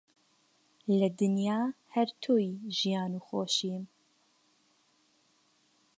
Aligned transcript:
لە 0.99 1.07
دنیا 1.19 1.61
هەر 1.93 2.09
تۆی 2.23 2.47
ژیان 2.77 3.11
و 3.15 3.19
خۆشیم 3.27 3.83